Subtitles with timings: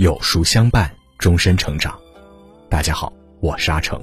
[0.00, 1.94] 有书相伴，终身成长。
[2.70, 4.02] 大家好，我是阿成。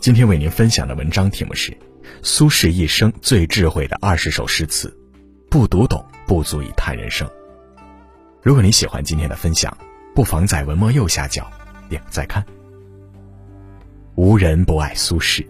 [0.00, 1.70] 今天为您分享的文章题目是
[2.20, 4.88] 《苏轼一生最智慧的二十首诗词》，
[5.48, 7.30] 不读懂不足以谈人生。
[8.42, 9.72] 如果你喜欢今天的分享，
[10.16, 11.48] 不妨在文末右下角
[11.88, 12.44] 点个再看。
[14.16, 15.46] 无人不爱苏轼，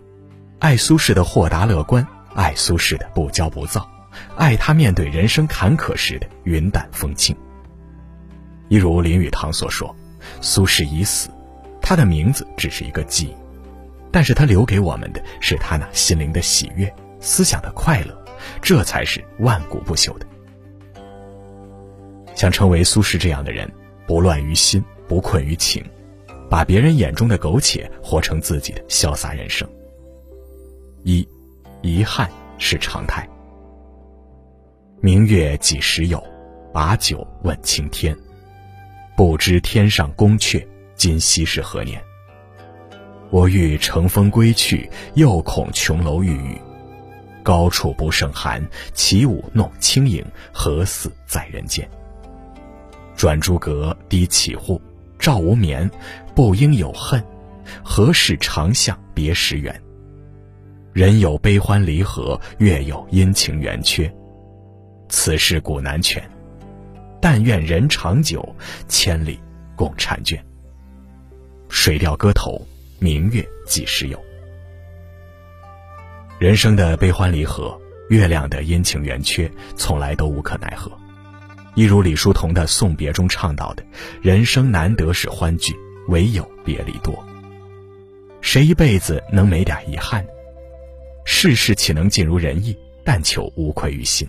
[0.59, 3.91] 爱苏轼的豁达乐观，爱苏轼的不骄不躁，
[4.37, 7.35] 爱他面对人生坎坷时的云淡风轻。
[8.69, 9.95] 一如林语堂所说
[10.41, 11.31] ：“苏轼已死，
[11.81, 13.35] 他的名字只是一个记忆，
[14.11, 18.17] 但是他留给我们的是他那心灵的喜悦、思想的快乐，
[18.61, 20.27] 这才是万古不朽的。”
[22.37, 23.71] 想成为苏轼这样的人，
[24.07, 25.85] 不乱于心，不困于情，
[26.49, 29.69] 把别人眼中的苟且活成自己的潇洒人生。
[31.05, 31.27] 一，
[31.81, 33.29] 遗憾是常态。
[35.01, 36.23] 明月几时有？
[36.73, 38.15] 把酒问青天。
[39.19, 42.01] 不知天上宫阙，今夕是何年？
[43.31, 46.57] 我欲乘风归去，又恐琼楼玉宇。
[47.43, 51.91] 高处不胜寒，起舞弄清影，何似在人间？
[53.17, 54.81] 转朱阁，低绮户，
[55.19, 55.91] 照无眠。
[56.33, 57.21] 不应有恨，
[57.83, 59.83] 何事长向别时圆？
[60.93, 64.09] 人有悲欢离合，月有阴晴圆缺。
[65.09, 66.23] 此事古难全。
[67.21, 68.55] 但愿人长久，
[68.89, 69.41] 千里
[69.77, 70.43] 共婵娟。
[71.69, 72.67] 水调歌头，
[72.99, 74.19] 明月几时有？
[76.39, 80.91] 人生的悲欢离合，月亮的阴晴圆缺，从来都无可奈何。
[81.75, 83.85] 一如李叔同的《送别》中唱到的
[84.23, 85.77] ：“人生难得是欢聚，
[86.09, 87.25] 唯有别离多。”
[88.41, 90.25] 谁一辈子能没点遗憾？
[91.25, 92.77] 世事岂能尽如人意？
[93.05, 94.27] 但求无愧于心。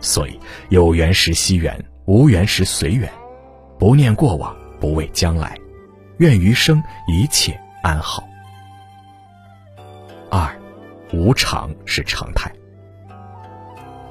[0.00, 3.10] 所以，有缘时惜缘，无缘时随缘，
[3.78, 5.58] 不念过往，不畏将来，
[6.18, 8.26] 愿余生一切安好。
[10.30, 10.50] 二，
[11.12, 12.52] 无常是常态。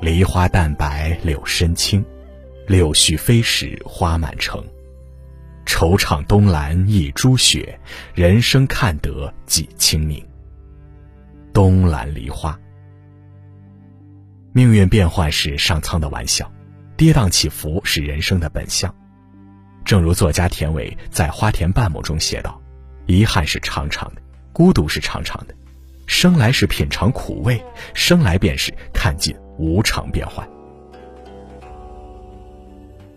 [0.01, 2.05] 梨花淡白柳深青，
[2.67, 4.63] 柳絮飞时花满城。
[5.65, 7.77] 惆怅东栏一株雪，
[8.13, 10.25] 人生看得几清明。
[11.53, 12.57] 东栏梨花。
[14.57, 16.51] 命运变幻是上苍的玩笑，
[16.97, 18.91] 跌宕起伏是人生的本相。
[19.85, 22.59] 正如作家田伟在《花田半亩》中写道
[23.05, 25.53] ：“遗憾是长长的，孤独是长长的，
[26.07, 27.63] 生来是品尝苦味，
[27.93, 30.49] 生来便是看尽无常变幻。”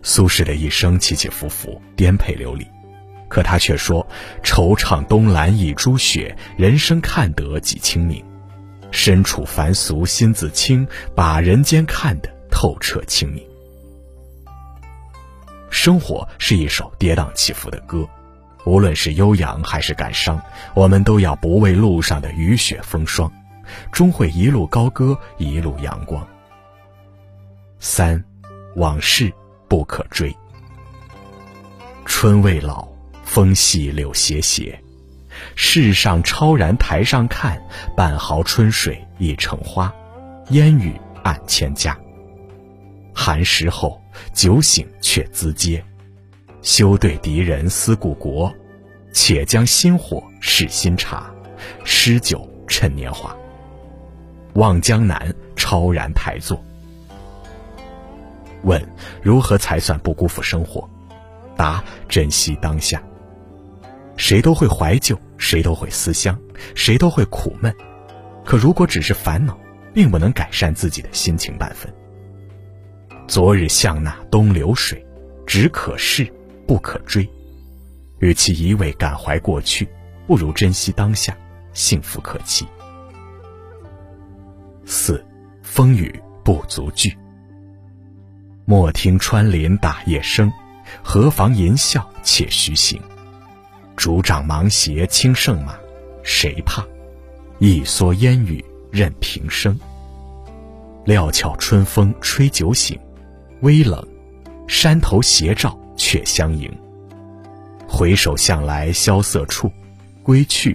[0.05, 2.67] 苏轼的一生起起伏伏，颠沛流离，
[3.31, 4.07] 可他却说
[4.45, 8.23] ：“惆怅东栏一株雪，人生看得几清明。”
[8.91, 13.45] 身处凡俗心自清，把人间看得透彻清明。
[15.71, 18.07] 生活是一首跌宕起伏的歌，
[18.67, 20.41] 无论是悠扬还是感伤，
[20.75, 23.33] 我们都要不畏路上的雨雪风霜，
[23.93, 26.27] 终会一路高歌，一路阳光。
[27.79, 28.23] 三，
[28.77, 29.33] 往事
[29.69, 30.37] 不可追。
[32.05, 32.89] 春未老，
[33.25, 34.79] 风细柳斜斜。
[35.57, 37.61] 世上超然台上看，
[37.97, 39.93] 半壕春水一城花，
[40.51, 41.97] 烟雨暗千家。
[43.15, 44.01] 寒食后，
[44.33, 45.83] 酒醒却咨嗟，
[46.63, 48.53] 休对敌人思故国，
[49.13, 51.31] 且将新火试新茶，
[51.85, 53.37] 诗酒趁年华。
[54.55, 56.63] 望江南，超然台坐。
[58.63, 58.83] 问
[59.23, 60.89] 如何才算不辜负生活？
[61.57, 63.03] 答珍惜当下。
[64.17, 66.39] 谁都会怀旧，谁都会思乡，
[66.75, 67.75] 谁都会苦闷。
[68.45, 69.59] 可如果只是烦恼，
[69.95, 71.93] 并不能改善自己的心情半分。
[73.27, 75.05] 昨日像那东流水，
[75.47, 76.33] 只可逝
[76.67, 77.29] 不可追。
[78.19, 79.89] 与其一味感怀过去，
[80.27, 81.37] 不如珍惜当下，
[81.73, 82.67] 幸福可期。
[84.85, 85.25] 四，
[85.63, 87.17] 风雨不足惧。
[88.67, 90.53] 莫听穿林打叶声，
[91.03, 93.01] 何妨吟啸且徐行。
[94.01, 95.79] 竹杖芒鞋轻胜马，
[96.23, 96.83] 谁怕？
[97.59, 99.79] 一蓑烟雨任平生。
[101.05, 102.99] 料峭春风吹酒醒，
[103.61, 104.03] 微冷，
[104.67, 106.73] 山头斜照却相迎。
[107.87, 109.71] 回首向来萧瑟处，
[110.23, 110.75] 归去，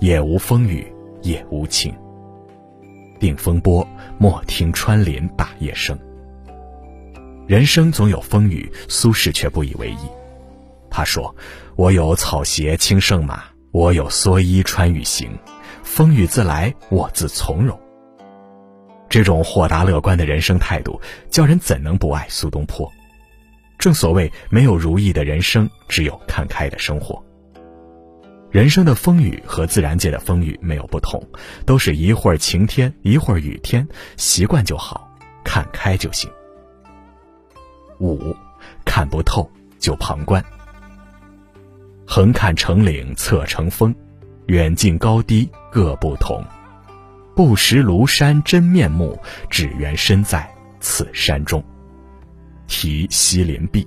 [0.00, 0.92] 也无风雨
[1.22, 1.94] 也无晴。
[3.20, 5.96] 定风波，莫听穿林打叶声。
[7.46, 9.98] 人生总有风雨，苏轼却不以为意。
[10.96, 11.36] 他说
[11.76, 15.38] ：“我有草鞋轻胜马，我有蓑衣穿雨行。
[15.82, 17.78] 风雨自来，我自从容。”
[19.10, 20.98] 这种豁达乐观的人生态度，
[21.28, 22.90] 叫人怎能不爱苏东坡？
[23.78, 27.22] 正所谓，没有如意的人生，只有看开的生活。
[28.50, 31.22] 人生的风雨和自然界的风雨没有不同，
[31.66, 35.06] 都是一会儿晴天，一会儿雨天，习惯就好，
[35.44, 36.30] 看开就行。
[38.00, 38.34] 五，
[38.86, 39.46] 看不透
[39.78, 40.42] 就旁观。
[42.06, 43.94] 横看成岭侧成峰，
[44.46, 46.42] 远近高低各不同。
[47.34, 49.20] 不识庐山真面目，
[49.50, 50.48] 只缘身在
[50.80, 51.62] 此山中。
[52.68, 53.86] 题西林壁。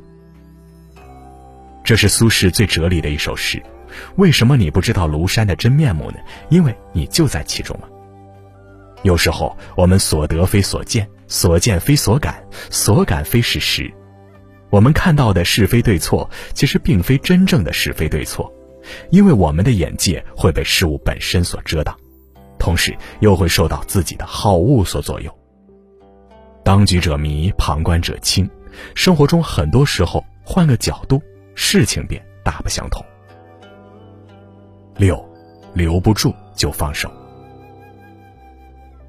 [1.83, 3.61] 这是苏轼最哲理的一首诗。
[4.17, 6.17] 为什么你不知道庐山的真面目呢？
[6.49, 7.89] 因为你就在其中啊。
[9.01, 13.91] 有时候我们所得非所见，所见非所感，所感非事实。
[14.69, 18.53] 我们看到的是非对错，其实并非真正的是非对错，
[19.09, 21.95] 因为我们的眼界会被事物本身所遮挡，
[22.59, 25.35] 同时又会受到自己的好恶所左右。
[26.63, 28.47] 当局者迷，旁观者清。
[28.93, 31.19] 生活中很多时候换个角度，
[31.55, 33.03] 事情便大不相同。
[34.95, 35.27] 六，
[35.73, 37.11] 留不住就放手。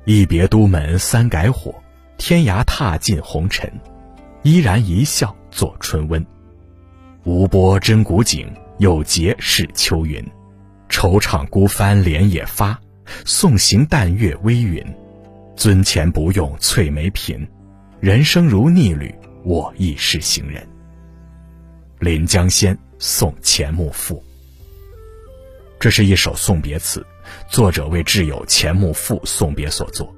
[0.06, 1.74] 一别都门三改火，
[2.16, 3.70] 天涯踏尽红尘，
[4.42, 5.36] 依然一笑。
[5.50, 6.24] 作春温，
[7.24, 8.48] 无波真古井，
[8.78, 10.24] 有节是秋云。
[10.88, 12.78] 惆怅孤帆连夜发，
[13.24, 14.84] 送行淡月微云。
[15.56, 17.46] 尊前不用翠眉颦，
[18.00, 19.14] 人生如逆旅，
[19.44, 20.66] 我亦是行人。
[21.98, 24.22] 临江仙送钱穆父。
[25.78, 27.04] 这是一首送别词，
[27.48, 30.14] 作者为挚友钱穆父送别所作。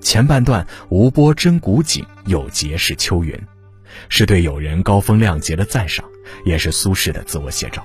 [0.00, 3.34] 前半段无波真古井，有节是秋云。
[4.08, 6.04] 是对友人高风亮节的赞赏，
[6.44, 7.84] 也是苏轼的自我写照。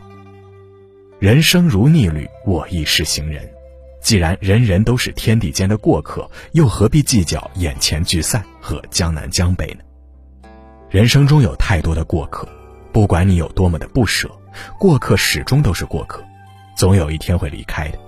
[1.20, 3.48] 人生如逆旅，我亦是行人。
[4.02, 10.50] 既然人人都是天地间的过客，又何必计较眼前聚散和江南江北呢？
[10.90, 12.50] 人生中有太多的过客，
[12.92, 14.28] 不管你有多么的不舍，
[14.80, 16.24] 过客始终都是过客，
[16.76, 18.00] 总有一天会离开的。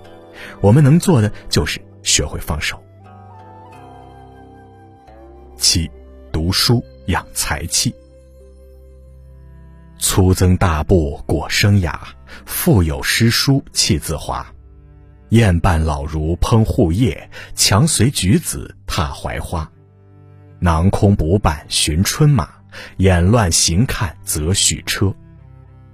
[0.60, 2.82] 我们能做的就是学会放手。
[5.56, 5.88] 七，
[6.32, 6.84] 读书。
[7.06, 7.94] 养才气，
[9.98, 11.98] 粗增大布裹生涯，
[12.46, 14.46] 腹有诗书气自华。
[15.30, 19.70] 燕伴老儒烹户叶，强随举子踏槐花。
[20.60, 22.48] 囊空不伴寻春马，
[22.98, 25.12] 眼乱行看择许车。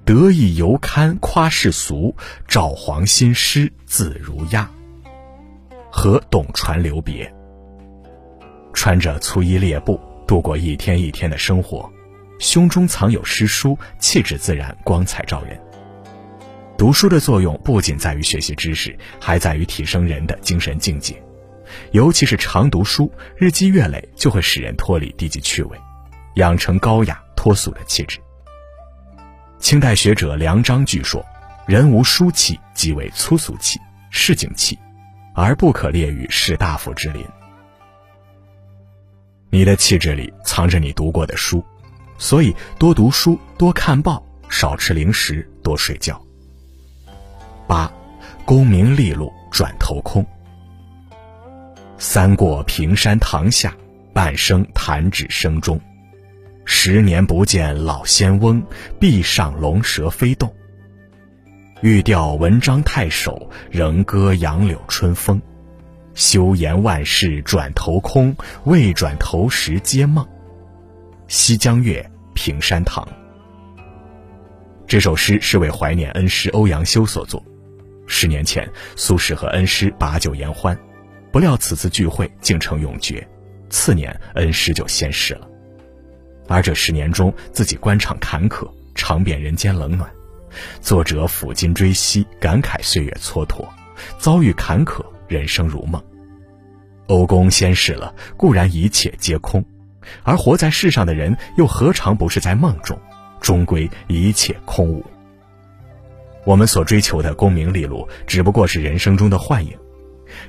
[0.04, 2.14] 得意犹堪夸世俗，
[2.46, 4.68] 照黄新诗自如鸦。
[5.90, 7.32] 和董传留别，
[8.72, 9.98] 穿着粗衣劣布。
[10.30, 11.92] 度过一天一天的生活，
[12.38, 15.60] 胸中藏有诗书，气质自然，光彩照人。
[16.78, 21.20] 读书的作用不仅在于学习知识，还在于提升人的精神境界。
[21.90, 25.76] 尤其是常读书，日积月累，就会使人脱离低级趣味，
[26.36, 28.20] 养成高雅脱俗的气质。
[29.58, 31.26] 清代学者梁章钜说
[31.66, 33.80] ：“人无书气，即为粗俗气、
[34.12, 34.78] 市井气，
[35.34, 37.26] 而不可列于士大夫之林。”
[39.52, 41.64] 你的气质里藏着你读过的书，
[42.18, 46.20] 所以多读书，多看报，少吃零食，多睡觉。
[47.66, 47.92] 八，
[48.44, 50.24] 功名利禄转头空。
[51.98, 53.76] 三过平山堂下，
[54.14, 55.80] 半生弹指声中。
[56.64, 58.64] 十年不见老仙翁，
[59.00, 60.54] 壁上龙蛇飞动。
[61.80, 65.42] 欲调文章太守，仍歌杨柳春风。
[66.14, 70.26] 休言万事转头空，未转头时皆梦。
[71.28, 72.02] 西江月·
[72.34, 73.06] 平山堂。
[74.86, 77.42] 这首诗是为怀念恩师欧阳修所作。
[78.06, 80.76] 十年前，苏轼和恩师把酒言欢，
[81.30, 83.26] 不料此次聚会竟成永诀。
[83.68, 85.46] 次年，恩师就仙逝了。
[86.48, 90.10] 而这十年中，自己官场坎坷，尝遍人间冷暖。
[90.80, 93.64] 作者抚今追昔，感慨岁月蹉跎，
[94.18, 96.02] 遭遇坎坷，人生如梦。
[97.06, 99.64] 欧公仙逝了，固然一切皆空，
[100.24, 102.98] 而活在世上的人又何尝不是在梦中？
[103.40, 105.04] 终归一切空无。
[106.44, 109.72] 我们所追求的功名利禄，只不过是人生中的幻影。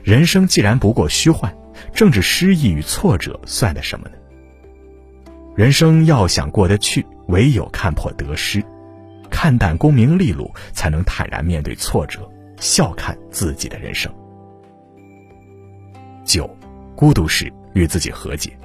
[0.04, 1.56] 人生既然不过虚幻，
[1.94, 4.16] 政治失意与挫折算得什么呢？
[5.56, 8.64] 人生要想过得去，唯有看破得失，
[9.30, 14.12] 看淡功名利禄，才能坦然面对挫折，笑看自己的人生。
[16.24, 16.50] 九，
[16.96, 18.56] 孤独时与自己和解。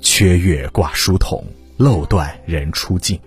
[0.00, 1.44] 缺月挂书筒，
[1.76, 3.18] 漏断人初静。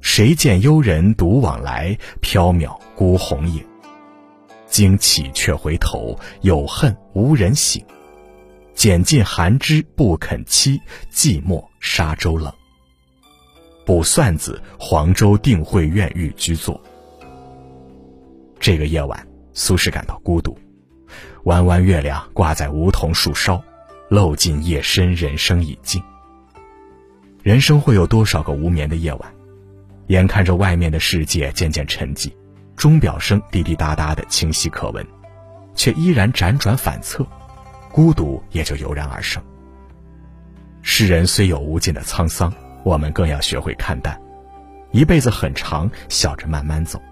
[0.00, 3.64] 谁见幽人独往来，缥缈孤鸿影。
[4.66, 7.80] 惊起却回头，有恨无人省。
[8.74, 10.80] 拣尽寒枝不肯栖，
[11.12, 12.52] 寂寞沙洲冷。
[13.84, 16.80] 卜算子黄州定慧院寓居作。
[18.58, 20.56] 这个夜晚，苏轼感到孤独。
[21.44, 23.60] 弯弯月亮挂在梧桐树梢，
[24.08, 26.00] 漏尽夜深人生已尽。
[27.42, 29.34] 人生会有多少个无眠的夜晚？
[30.06, 32.32] 眼看着外面的世界渐渐沉寂，
[32.76, 35.04] 钟表声滴滴答答的清晰可闻，
[35.74, 37.26] 却依然辗转反侧，
[37.90, 39.42] 孤独也就油然而生。
[40.80, 42.52] 世人虽有无尽的沧桑，
[42.84, 44.16] 我们更要学会看淡。
[44.92, 47.02] 一辈子很长，笑着慢慢走。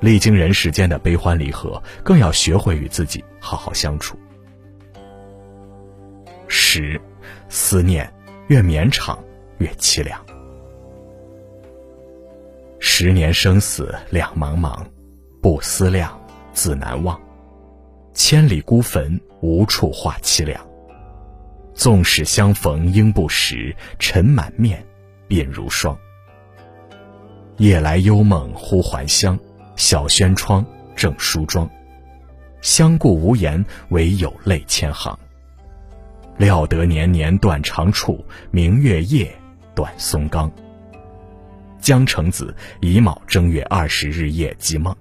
[0.00, 4.16] 历经人世间的悲欢离合，更要学会与自己好好相处。
[6.48, 7.00] 十，
[7.48, 8.12] 思念
[8.48, 9.18] 越绵长
[9.58, 10.20] 越凄凉。
[12.78, 14.84] 十年生死两茫茫，
[15.40, 16.18] 不思量，
[16.52, 17.18] 自难忘。
[18.14, 20.64] 千里孤坟，无处话凄凉。
[21.74, 24.82] 纵使相逢应不识，尘满面，
[25.28, 25.98] 鬓如霜。
[27.58, 29.38] 夜来幽梦忽还乡，
[29.76, 30.64] 小轩窗，
[30.96, 31.68] 正梳妆。
[32.62, 35.16] 相顾无言，唯有泪千行。
[36.38, 39.32] 料得年年断肠处，明月夜，
[39.74, 40.50] 短松冈。
[41.78, 44.94] 江城子，乙卯正月二十日夜记梦。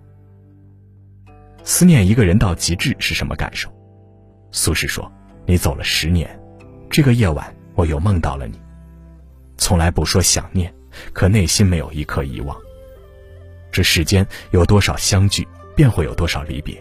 [1.64, 3.70] 思念一个人到极致是什么感受？
[4.52, 5.12] 苏轼说
[5.48, 6.40] ：“你走了十年，
[6.90, 8.60] 这个夜晚我又梦到了你。
[9.58, 10.72] 从来不说想念，
[11.12, 12.56] 可内心没有一刻遗忘。
[13.76, 16.78] 这世间有多少相聚，便会有多少离别；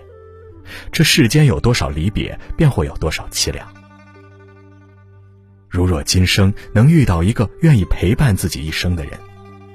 [0.93, 3.67] 这世间有多少离别，便会有多少凄凉。
[5.69, 9.19] 如若今生能遇到一个愿意陪伴自己一生的人。”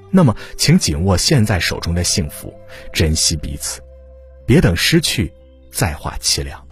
[0.10, 2.58] 那么，请紧握现在手中的幸福，
[2.94, 3.82] 珍惜彼此，
[4.48, 5.30] 别等失去，
[5.74, 6.66] 再化凄凉。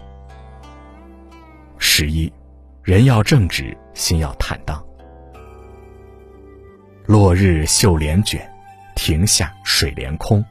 [1.77, 2.32] 十一，
[2.84, 4.82] 人要正直，心要坦荡。
[7.06, 8.50] 落日绣帘卷，
[9.08, 10.44] 庭下水帘空。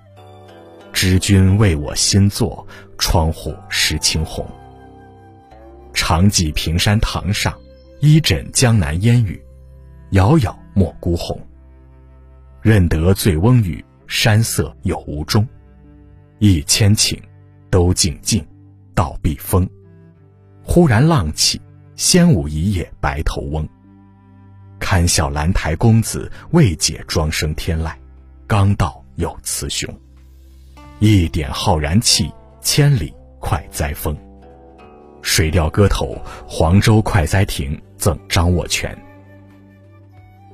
[0.91, 4.49] 知君为我新作，窗户湿青红。
[5.93, 7.55] 常记平山堂上，
[8.01, 9.39] 一枕江南烟雨，
[10.09, 11.39] 杳杳莫孤鸿。
[12.63, 15.47] 认得醉翁语，山色有无中。
[16.39, 17.21] 一千顷，
[17.69, 18.43] 都静静，
[18.95, 19.69] 到避风。
[20.63, 21.61] 忽然浪起，
[21.95, 23.69] 掀舞一夜白头翁。
[24.79, 27.93] 堪笑兰台公子，未解庄生天籁。
[28.49, 29.93] 刚到有雌雄。
[31.01, 34.15] 一点浩然气，千里快哉风。
[35.21, 36.15] 《水调歌头·
[36.47, 38.97] 黄州快哉亭》赠张握泉。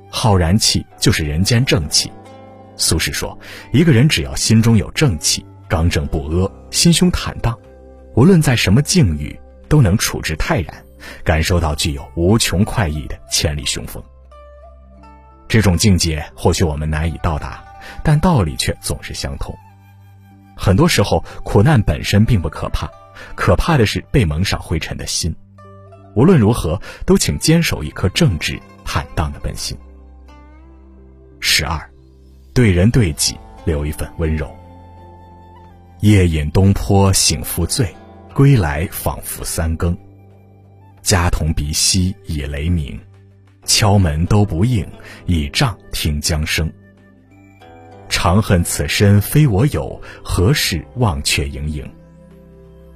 [0.09, 2.11] 浩然气就是人间正气。
[2.75, 3.37] 苏轼说
[3.71, 7.55] ：“一个人只要心中有正气，刚正不阿，心胸坦荡，
[8.15, 10.83] 无论在什么境遇，都能处之泰然，
[11.23, 14.03] 感受到具有无穷快意的千里雄风。
[15.47, 17.63] 这种境界或许我们难以到达，
[18.03, 19.55] 但道理却总是相通。
[20.55, 22.89] 很多时候，苦难本身并不可怕，
[23.35, 25.35] 可怕的是被蒙上灰尘的心。
[26.15, 29.77] 无论如何，都请坚守一颗正直坦荡的本心。”
[31.41, 31.89] 十二，
[32.53, 33.35] 对人对己
[33.65, 34.49] 留一份温柔。
[36.01, 37.93] 夜饮东坡醒复醉，
[38.33, 39.97] 归来仿佛三更。
[41.01, 42.99] 家童鼻息已雷鸣，
[43.65, 44.87] 敲门都不应，
[45.25, 46.71] 倚杖听江声。
[48.23, 51.85] 长恨此身非我有，何事忘却营营？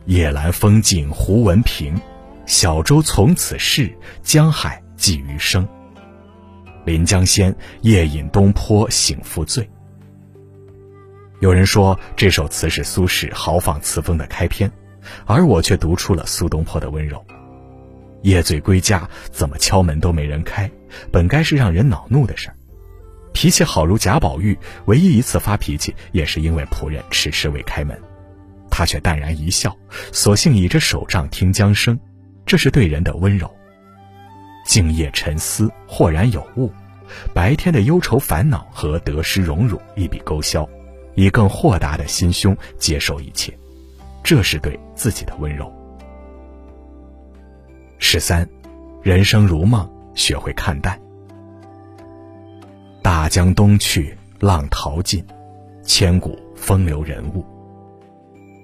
[0.05, 1.99] 夜阑风静胡文平，
[2.45, 3.93] 小舟从此逝，
[4.23, 5.67] 江海寄余生。
[6.85, 9.69] 临江仙，夜饮东坡醒复醉。
[11.41, 14.71] 有人说这首词是苏轼豪放词风的开篇，
[15.25, 17.21] 而我却读出了苏东坡的温柔。
[18.21, 20.71] 夜醉归家，怎么敲门都没人开，
[21.11, 22.56] 本该是让人恼怒的事儿。
[23.37, 27.95] 脾气好如贾宝玉，唯一一次发脾气，也是因为仆人迟迟未开门，
[28.71, 29.77] 他却淡然一笑，
[30.11, 31.99] 索性倚着手杖听江声，
[32.47, 33.47] 这是对人的温柔。
[34.65, 36.71] 静夜沉思，豁然有悟，
[37.31, 40.67] 白天的忧愁烦恼和得失荣辱一笔勾销，
[41.13, 43.55] 以更豁达的心胸接受一切，
[44.23, 45.71] 这是对自己的温柔。
[47.99, 48.49] 十三，
[49.03, 50.99] 人生如梦，学会看淡。
[53.07, 55.25] 大江东去，浪淘尽，
[55.81, 57.41] 千古风流人物。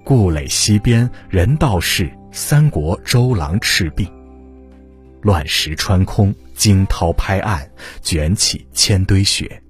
[0.04, 4.06] 故垒西边，人道是三国周郎赤壁。
[5.22, 7.66] 乱石穿空，惊涛拍岸，
[8.02, 9.62] 卷起千堆雪。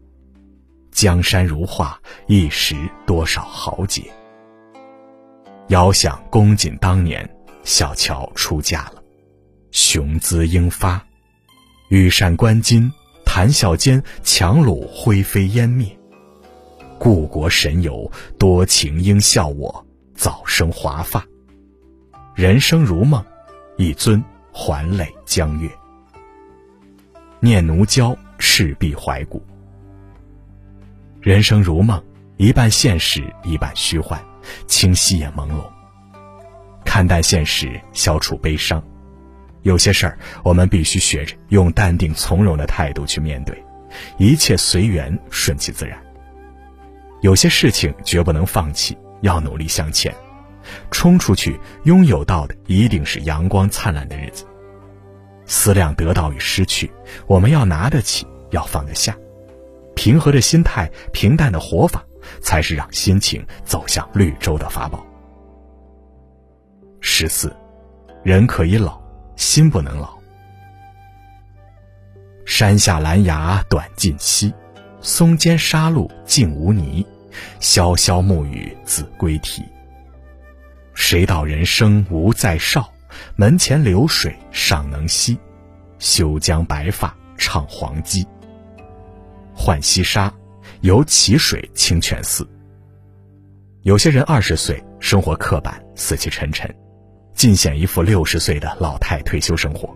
[0.91, 2.75] 江山如画，一时
[3.07, 4.03] 多少豪杰。
[5.69, 7.25] 遥想公瑾当年，
[7.63, 9.01] 小乔出嫁了，
[9.71, 11.01] 雄姿英发，
[11.91, 12.91] 羽扇纶巾，
[13.35, 15.89] 谈笑间，樯橹灰飞烟灭。
[17.01, 21.27] 故国神游，多情应笑我早生华发。
[22.37, 23.25] 人生如梦，
[23.77, 24.23] 一尊
[24.53, 25.69] 还酹江月。
[27.41, 29.45] 念奴娇，赤壁怀古。
[31.21, 32.01] 人生如梦，
[32.37, 34.25] 一半现实，一半虚幻，
[34.69, 35.65] 清晰也朦胧。
[36.85, 38.81] 看淡现实，消除悲伤。
[39.65, 43.65] 有些事儿，我们必须学着用淡定从容的态度去面对，
[44.19, 45.99] 一切随缘，顺其自然。
[47.23, 50.15] 有些事情绝不能放弃，要努力向前，
[50.91, 54.45] 冲出去，拥有到的一定是阳光灿烂的日子。
[55.47, 56.93] 思量得到与失去，
[57.27, 59.17] 我们要拿得起，要放得下，
[59.97, 62.05] 平和的心态，平淡的活法，
[62.43, 65.07] 才是让心情走向绿洲的法宝。
[67.01, 67.55] 十四，
[68.23, 69.04] 人可以老。
[69.37, 70.19] 心不能老。
[72.45, 74.53] 山下兰芽短浸溪，
[75.01, 77.07] 松间沙路净无泥。
[77.61, 79.65] 潇潇暮雨子规啼。
[80.95, 82.93] 谁道人生无再少？
[83.35, 85.37] 门前流水尚能西。
[85.99, 88.25] 休将白发唱黄鸡。
[89.57, 90.33] 浣溪沙，
[90.83, 92.49] 游蕲水清泉寺。
[93.83, 96.73] 有些人二十岁生活刻板，死气沉沉。
[97.35, 99.95] 尽显一副六十岁的老态退休生活，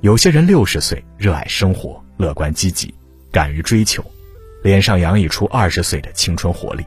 [0.00, 2.94] 有些人六十岁热爱生活，乐观积极，
[3.32, 4.04] 敢于追求，
[4.62, 6.84] 脸上洋溢出二十岁的青春活力。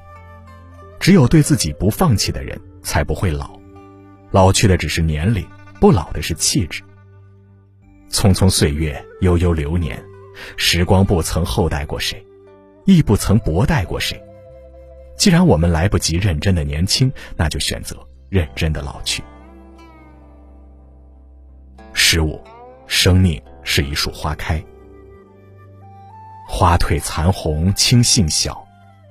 [1.00, 3.60] 只有对自己不放弃的人，才不会老。
[4.32, 5.46] 老去的只是年龄，
[5.80, 6.82] 不老的是气质。
[8.10, 10.02] 匆匆岁月，悠悠流年，
[10.56, 12.26] 时光不曾厚待过谁，
[12.86, 14.20] 亦不曾薄待过谁。
[15.18, 17.96] 既然我们来不及认真的年轻，那就选择
[18.30, 19.22] 认真的老去。
[22.00, 22.39] 十五，
[22.86, 24.63] 生命是一束花开。
[26.48, 28.65] 花褪残红青杏小，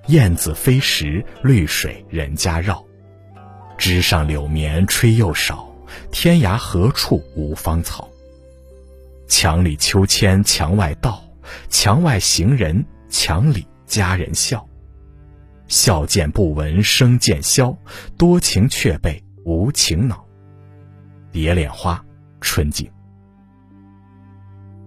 [0.06, 2.82] 燕子飞时绿水人家绕。
[3.76, 5.68] 枝上柳绵吹又少，
[6.12, 8.08] 天涯何处无芳草。
[9.26, 11.24] 墙里秋千墙外道，
[11.68, 14.64] 墙外行人墙里佳人笑。
[15.66, 17.76] 笑渐不闻声渐消，
[18.16, 20.24] 多情却被无情恼。
[21.32, 22.00] 蝶恋花。
[22.46, 22.88] 春景，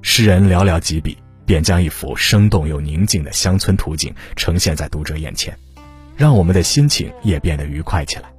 [0.01, 5.55] 诗人寥寥几笔，便将一幅生动又宁静的乡村图景呈现在读者眼前，
[6.15, 8.31] 让我们的心情也变得愉快起来。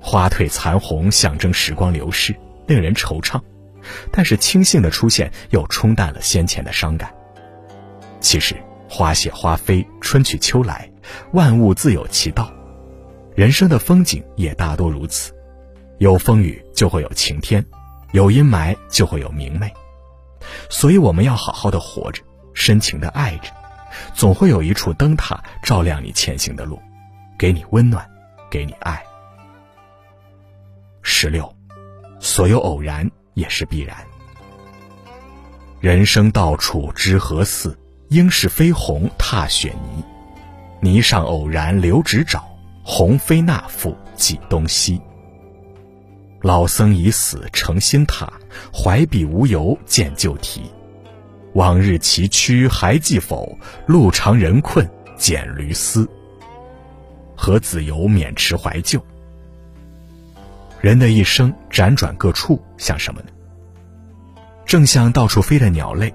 [0.00, 2.34] 花褪残红，象征时光流逝，
[2.66, 3.40] 令人惆怅；
[4.10, 7.14] 但是清杏的出现又冲淡了先前的伤感。
[8.20, 8.54] 其实，
[8.90, 10.90] 花谢花飞，春去秋来，
[11.32, 12.52] 万物自有其道，
[13.36, 15.32] 人生的风景也大多如此。
[15.98, 17.64] 有风雨，就会有晴天。
[18.12, 19.72] 有阴霾就会有明媚，
[20.70, 22.22] 所以我们要好好的活着，
[22.54, 23.50] 深情的爱着，
[24.14, 26.80] 总会有一处灯塔照亮你前行的路，
[27.38, 28.08] 给你温暖，
[28.50, 29.02] 给你爱。
[31.02, 31.54] 十六，
[32.18, 33.96] 所有偶然也是必然。
[35.80, 37.78] 人生到处知何似？
[38.08, 40.02] 应是飞鸿踏雪泥。
[40.80, 42.42] 泥上偶然留指爪，
[42.82, 44.98] 鸿飞那复计东西。
[46.40, 48.32] 老僧已死成新塔，
[48.72, 50.62] 怀笔无由见旧题。
[51.54, 53.58] 往日崎岖还记否？
[53.86, 56.08] 路长人困蹇驴嘶。
[57.36, 59.04] 何子由免持怀旧？
[60.80, 63.28] 人的一生辗转各处，像什么呢？
[64.64, 66.14] 正像到处飞的鸟类，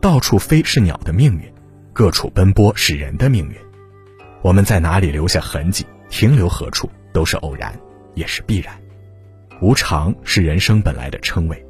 [0.00, 1.52] 到处飞是鸟的命运，
[1.92, 3.56] 各处奔波是人的命运。
[4.40, 7.78] 我们在哪里留下痕迹，停留何处，都是偶然，
[8.14, 8.74] 也是必然。
[9.62, 11.64] 无常是人生本来的称谓，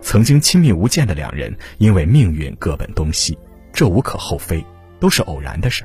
[0.00, 3.38] 曾经亲密无间的两人，因为命运各奔东西，
[3.70, 4.64] 这无可厚非，
[4.98, 5.84] 都是偶然的事，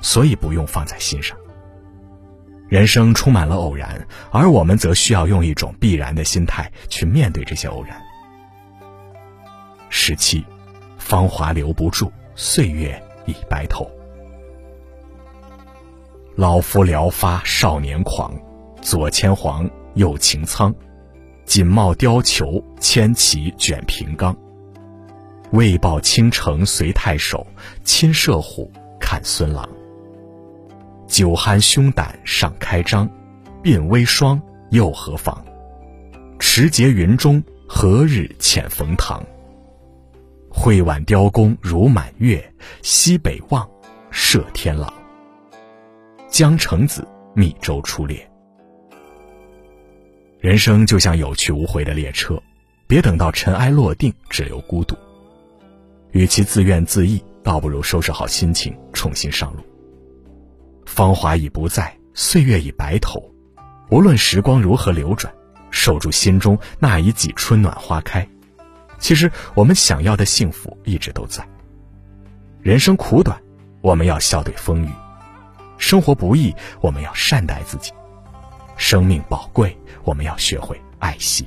[0.00, 1.36] 所以不用放在心上。
[2.68, 8.00] 人生充满了偶然，而我们则需要用一种必然的心态去面对这些偶然。
[9.88, 10.44] 十七，
[10.98, 13.90] 芳华留不住，岁月已白头。
[16.36, 18.32] 老夫聊发少年狂，
[18.80, 19.68] 左牵黄。
[19.96, 20.74] 有擎苍，
[21.46, 24.36] 锦帽貂裘，千骑卷平冈。
[25.52, 27.46] 为报倾城随太守，
[27.82, 29.66] 亲射虎，看孙郎。
[31.06, 33.08] 酒酣胸胆尚开张，
[33.62, 35.42] 鬓微霜又何妨？
[36.38, 39.24] 持节云中，何日遣冯唐？
[40.50, 43.66] 会挽雕弓如满月，西北望，
[44.10, 44.92] 射天狼。
[46.28, 48.30] 江城子，密州出猎。
[50.46, 52.40] 人生就像有去无回的列车，
[52.86, 54.96] 别等到尘埃落定，只留孤独。
[56.12, 59.58] 与其自怨自艾，倒不如收拾好心情，重新上路。
[60.86, 63.20] 芳华已不在，岁月已白头，
[63.90, 65.34] 无论时光如何流转，
[65.72, 68.24] 守住心中那一季春暖花开。
[69.00, 71.44] 其实我们想要的幸福一直都在。
[72.62, 73.36] 人生苦短，
[73.80, 74.90] 我们要笑对风雨；
[75.76, 77.90] 生活不易，我们要善待自己；
[78.76, 81.46] 生命宝贵，我们要学会爱惜。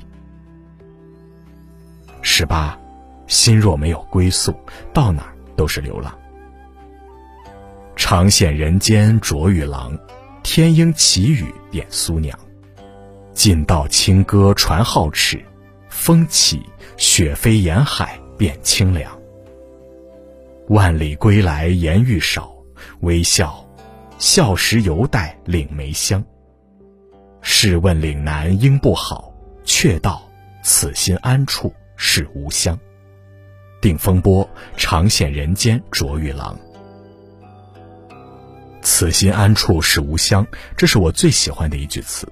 [2.22, 2.78] 十八，
[3.26, 4.54] 心若没有归宿，
[4.92, 6.16] 到哪儿都是流浪。
[7.96, 9.96] 长羡人间卓玉郎，
[10.42, 12.38] 天鹰奇语点苏娘。
[13.32, 15.42] 尽道清歌传皓齿，
[15.88, 16.62] 风起
[16.96, 19.10] 雪飞沿海变清凉。
[20.68, 22.52] 万里归来颜欲少，
[23.00, 23.64] 微笑，
[24.18, 26.22] 笑时犹带岭梅香。
[27.42, 29.32] 试问岭南应不好，
[29.64, 30.22] 却道
[30.62, 31.74] 此心安处。
[32.02, 32.80] 是吾乡。
[33.82, 34.48] 定风波，
[34.78, 36.58] 长羡人间卓玉郎。
[38.80, 40.46] 此心安处是吾乡，
[40.78, 42.26] 这是我最喜欢的一句词。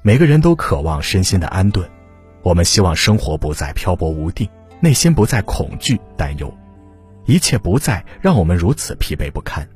[0.00, 1.86] 每个人都渴望身心的安顿，
[2.42, 4.48] 我们希望生活不再漂泊无定，
[4.80, 6.50] 内心不再恐惧担忧，
[7.26, 9.68] 一切不再让我们如此疲惫不堪。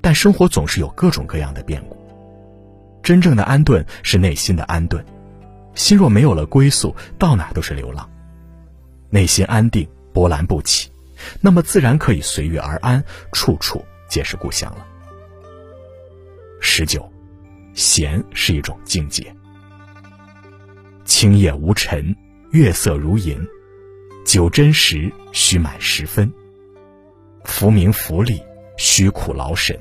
[0.00, 2.02] 但生活总是有各种各样的变故。
[3.04, 5.04] 真正的安顿是内心的安顿，
[5.74, 8.10] 心若没有了归宿，到哪都是流浪。
[9.10, 10.90] 内心安定，波澜不起，
[11.42, 14.86] 那么自然可以随遇而安，处处皆是故乡了。
[16.60, 17.12] 十九，
[17.74, 19.32] 闲是一种境界。
[21.04, 22.16] 清夜无尘，
[22.52, 23.38] 月色如银，
[24.24, 26.32] 酒真时须满十分。
[27.44, 28.42] 浮名浮利，
[28.78, 29.78] 虚苦劳神，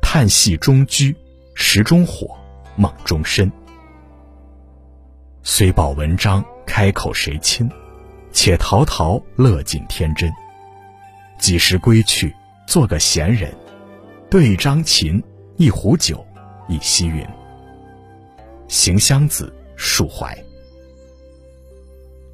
[0.00, 1.14] 叹息中居，
[1.54, 2.34] 石中火，
[2.76, 3.50] 梦中身。
[5.42, 7.70] 虽报文章，开口谁亲？
[8.32, 10.32] 且陶陶乐尽天真。
[11.38, 12.34] 几时归去，
[12.66, 13.54] 做个闲人，
[14.30, 15.22] 对张琴，
[15.56, 16.26] 一壶酒，
[16.68, 17.26] 一溪云。
[18.68, 20.36] 行香子，述怀。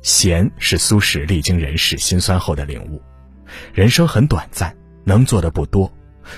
[0.02, 3.02] 闲是苏轼历经人世辛酸后的领悟。
[3.74, 4.74] 人生很短暂，
[5.04, 5.92] 能做的不多，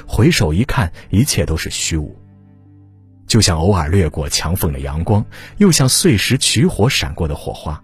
[0.07, 2.17] 回首一看，一切都是虚无。
[3.33, 5.25] 就像偶尔掠过墙缝的阳光，
[5.57, 7.83] 又像碎石取火闪过的火花。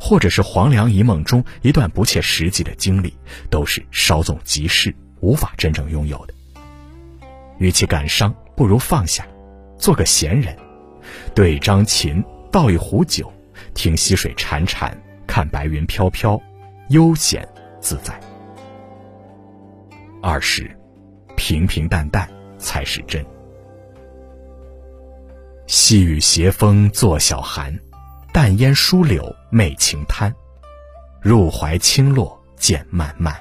[0.00, 3.14] 或者是黄粱一梦中一段不切实际的经历，
[3.50, 6.32] 都是稍纵即逝，无法真正拥有的。
[7.58, 9.26] 与其感伤，不如放下，
[9.76, 10.56] 做个闲人，
[11.34, 13.30] 对张琴，倒一壶酒，
[13.74, 14.90] 听溪水潺潺，
[15.26, 16.40] 看白云飘飘，
[16.88, 17.46] 悠闲
[17.82, 18.18] 自在。
[20.22, 20.74] 二十，
[21.36, 22.26] 平平淡淡
[22.58, 23.22] 才是真。
[25.66, 27.76] 细雨斜风作晓寒。
[28.32, 30.32] 淡烟疏柳媚晴滩，
[31.22, 33.34] 入怀轻落渐漫漫。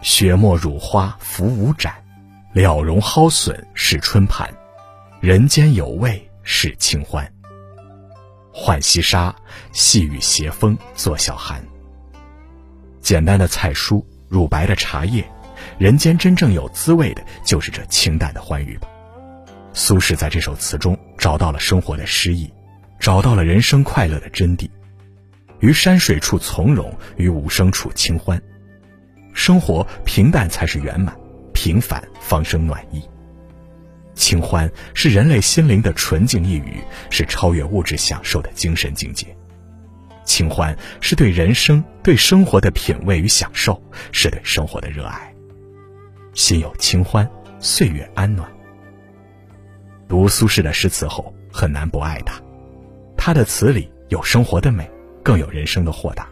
[0.00, 1.92] 雪沫乳花浮无盏，
[2.52, 4.48] 了容蒿笋是春盘。
[5.20, 7.30] 人间有味是清欢。
[8.52, 9.34] 浣溪沙，
[9.72, 11.62] 细雨斜风作晓寒。
[13.00, 15.28] 简单的菜蔬，乳白的茶叶，
[15.78, 18.88] 人间真正有滋味的，就是这清淡的欢愉吧。
[19.72, 22.52] 苏轼在这首词中找到了生活的诗意。
[22.98, 24.68] 找到了人生快乐的真谛，
[25.60, 28.38] 于山水处从容，于无声处清欢。
[29.32, 31.16] 生活平淡才是圆满，
[31.54, 33.02] 平凡方生暖意。
[34.14, 36.74] 清欢是人类心灵的纯净一语，
[37.08, 39.34] 是超越物质享受的精神境界。
[40.26, 45.34] 清欢是对人生、对生活的品味与享受，是对生活的热爱。
[46.34, 47.26] 心有清欢，
[47.60, 48.46] 岁月安暖。
[50.10, 52.42] 读苏轼的诗词后，很难不爱他。
[53.16, 54.90] 他的词里有生活的美，
[55.22, 56.26] 更有人生的豁达。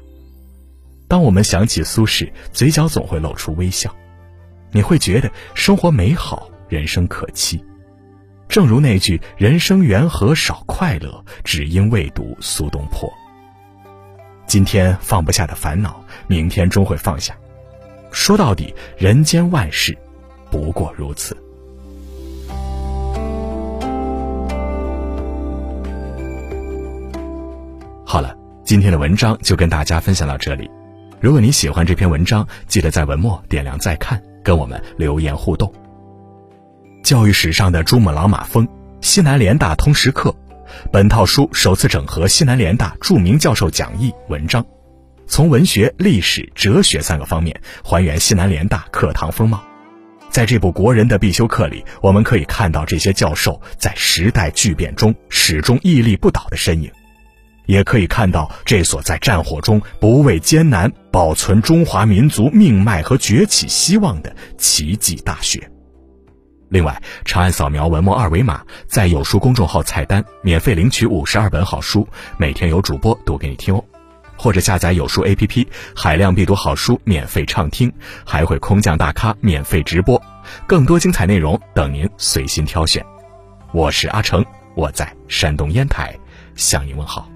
[1.06, 3.94] 当我们想起苏轼，嘴角总会露出微笑，
[4.72, 7.64] 你会觉得生活美好，人生可期。
[8.48, 13.08] 正如那句“人生缘何少快乐，只因未读苏东坡”。
[14.48, 17.36] 今天放不下的烦恼，明天终会放下。
[18.10, 19.96] 说到底，人间万事，
[20.50, 21.36] 不过如此。
[28.10, 30.70] 好了，今天的文章就跟大家分享到这里。
[31.20, 35.70] 如果你喜欢这篇文章，记得在文末点亮再看，跟我们留言互动。
[37.04, 38.66] 教育史上的珠穆朗玛峰，
[39.02, 40.34] 西南联大通识课，
[40.90, 44.64] 本套书首次整合西南联大著名教授讲义文章，
[45.26, 49.62] 从文学、历史、哲学三个方面还原西南联大课堂风貌。
[50.30, 56.90] 在这部国人的必修课里，我们可以看到这些教授在时代巨变中始终屹立不倒的身影。
[57.68, 65.70] 也可以看到这所在战火中不畏艰难、保存中华民族命脉和崛起希望的奇迹大学。
[66.70, 73.84] 另外，长按扫描文末二维码，在有书公众号菜单免费领取五十二本好书，每天有主播读给你听哦。
[74.38, 77.92] 或者下载有书 APP，海量必读好书免费畅听，
[78.24, 80.20] 还会空降大咖免费直播，
[80.66, 83.04] 更多精彩内容等您随心挑选。
[83.72, 84.42] 我是阿成，
[84.74, 86.18] 我在山东烟台
[86.54, 87.28] 向您问好。